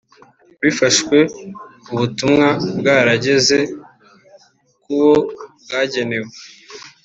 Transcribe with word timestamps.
bifashwe 0.61 1.17
ubutumwa 1.93 2.47
bwarageze 2.79 3.59
kuwo 4.81 5.13
bwagenewe 5.63 6.29